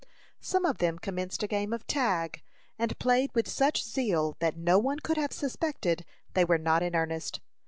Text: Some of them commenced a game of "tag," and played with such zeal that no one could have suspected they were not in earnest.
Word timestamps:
Some 0.39 0.65
of 0.65 0.79
them 0.79 0.97
commenced 0.97 1.43
a 1.43 1.47
game 1.47 1.73
of 1.73 1.85
"tag," 1.85 2.41
and 2.79 2.97
played 2.97 3.29
with 3.35 3.47
such 3.47 3.83
zeal 3.83 4.35
that 4.39 4.57
no 4.57 4.79
one 4.79 4.97
could 4.97 5.17
have 5.17 5.31
suspected 5.31 6.05
they 6.33 6.43
were 6.43 6.57
not 6.57 6.81
in 6.81 6.95
earnest. 6.95 7.39